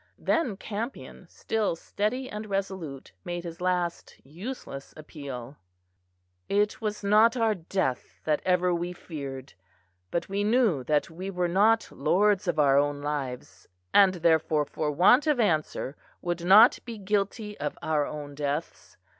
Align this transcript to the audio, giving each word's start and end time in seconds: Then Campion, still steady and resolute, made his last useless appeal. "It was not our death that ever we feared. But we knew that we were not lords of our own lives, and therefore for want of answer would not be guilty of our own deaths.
Then 0.17 0.57
Campion, 0.57 1.27
still 1.29 1.75
steady 1.75 2.27
and 2.27 2.49
resolute, 2.49 3.11
made 3.23 3.43
his 3.43 3.61
last 3.61 4.15
useless 4.23 4.95
appeal. 4.97 5.57
"It 6.49 6.81
was 6.81 7.03
not 7.03 7.37
our 7.37 7.53
death 7.53 8.19
that 8.23 8.41
ever 8.43 8.73
we 8.73 8.93
feared. 8.93 9.53
But 10.09 10.27
we 10.27 10.43
knew 10.43 10.83
that 10.85 11.11
we 11.11 11.29
were 11.29 11.47
not 11.47 11.87
lords 11.91 12.47
of 12.47 12.57
our 12.57 12.79
own 12.79 13.03
lives, 13.03 13.67
and 13.93 14.15
therefore 14.15 14.65
for 14.65 14.89
want 14.89 15.27
of 15.27 15.39
answer 15.39 15.95
would 16.19 16.43
not 16.45 16.79
be 16.83 16.97
guilty 16.97 17.55
of 17.59 17.77
our 17.83 18.07
own 18.07 18.33
deaths. 18.33 18.97